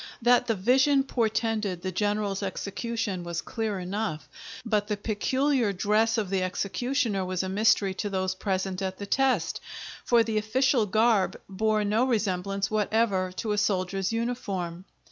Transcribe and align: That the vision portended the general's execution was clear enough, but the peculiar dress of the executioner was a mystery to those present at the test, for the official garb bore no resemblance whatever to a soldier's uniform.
That 0.23 0.47
the 0.47 0.55
vision 0.55 1.03
portended 1.03 1.83
the 1.83 1.91
general's 1.91 2.41
execution 2.41 3.23
was 3.23 3.43
clear 3.43 3.77
enough, 3.79 4.27
but 4.65 4.87
the 4.87 4.97
peculiar 4.97 5.71
dress 5.73 6.17
of 6.17 6.31
the 6.31 6.41
executioner 6.41 7.23
was 7.23 7.43
a 7.43 7.49
mystery 7.49 7.93
to 7.93 8.09
those 8.09 8.33
present 8.33 8.81
at 8.81 8.97
the 8.97 9.05
test, 9.05 9.61
for 10.03 10.23
the 10.23 10.39
official 10.39 10.87
garb 10.87 11.39
bore 11.47 11.83
no 11.83 12.05
resemblance 12.05 12.71
whatever 12.71 13.31
to 13.33 13.51
a 13.51 13.59
soldier's 13.59 14.11
uniform. 14.11 14.85